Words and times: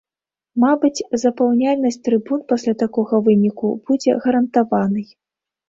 Мабыць, 0.61 1.05
запаўняльнасць 1.23 1.99
трыбун 2.09 2.41
пасля 2.53 2.73
такога 2.83 3.21
выніку 3.29 3.73
будзе 3.91 4.19
гарантаванай. 4.27 5.09